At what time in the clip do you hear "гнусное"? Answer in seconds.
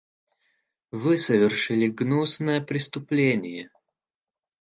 1.87-2.59